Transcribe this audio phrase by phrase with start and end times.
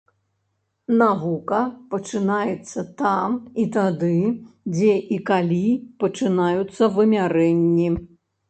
[0.99, 1.59] Навука
[1.91, 4.11] пачынаецца там і тады,
[4.73, 5.63] дзе і калі
[6.07, 7.89] пачынаюцца вымярэнні.